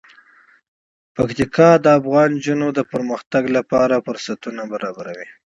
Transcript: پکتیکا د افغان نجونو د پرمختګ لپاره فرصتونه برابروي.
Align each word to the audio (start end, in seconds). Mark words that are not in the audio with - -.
پکتیکا 1.15 1.69
د 1.83 1.85
افغان 1.99 2.29
نجونو 2.37 2.67
د 2.77 2.79
پرمختګ 2.91 3.43
لپاره 3.57 4.03
فرصتونه 4.05 4.61
برابروي. 4.73 5.27